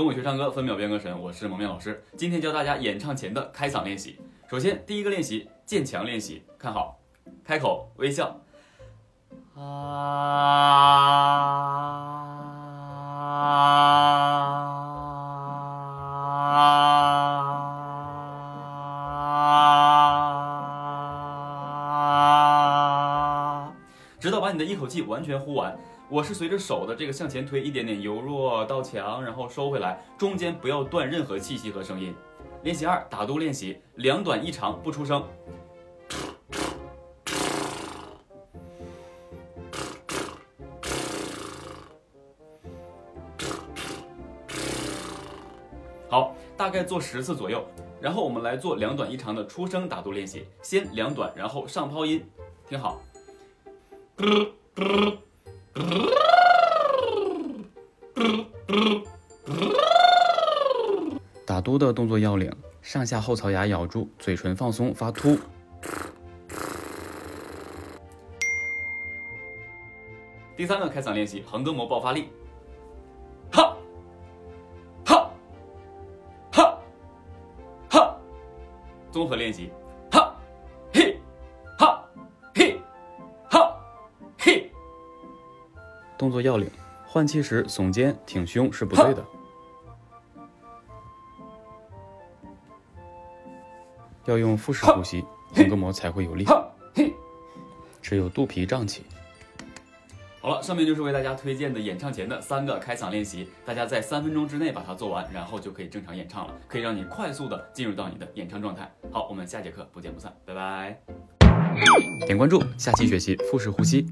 [0.00, 2.02] 跟我学唱歌，分秒变歌神，我是蒙面老师。
[2.16, 4.18] 今天教大家演唱前的开嗓练习。
[4.48, 6.98] 首先，第一个练习渐强练习，看好，
[7.44, 8.40] 开口微笑。
[9.54, 9.60] 啊，
[24.20, 25.74] 直到把你的一口气完全呼完。
[26.10, 32.14] 我是随着手的这个向前推，一点点由弱到强，然后收回来，中间不要断任何气息和声音。
[32.62, 35.24] 练习二，打嘟练习，两短一长，不出声。
[46.10, 47.64] 好，大概做十次左右，
[48.02, 50.46] 然后我们来做两短一长的出声打嘟练习。
[50.60, 52.22] 先两短，然后上抛音，
[52.68, 53.00] 听好。
[61.46, 62.52] 打嘟的动作要领：
[62.82, 65.38] 上下后槽牙咬住，嘴唇放松，发凸。
[70.56, 72.28] 第三个开嗓练习，横膈膜爆发力。
[73.50, 73.76] 哈，
[75.06, 75.30] 哈，
[76.52, 76.78] 哈，
[77.88, 78.16] 哈。
[79.10, 79.70] 综合练习。
[86.20, 86.70] 动作要领：
[87.06, 89.24] 换气时耸肩挺胸是不对的，
[94.26, 96.44] 要用腹式呼吸，横膈膜才会有力。
[98.02, 99.02] 只有肚皮胀起。
[100.42, 108.92] 好了，上面就是为大家推荐的演唱前的三个开嗓练习，大家在三分钟之内把它做完，然后就可以正常演唱了，可以让你快速的进入到你的演唱状态。
[109.10, 111.00] 好，我们下节课不见不散，拜拜。
[112.26, 114.06] 点关注，下期学习腹式呼吸。